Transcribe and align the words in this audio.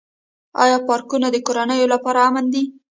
آیا 0.63 0.77
پارکونه 0.87 1.27
د 1.31 1.37
کورنیو 1.47 1.91
لپاره 1.93 2.19
امن 2.29 2.45
دي؟ 2.53 2.63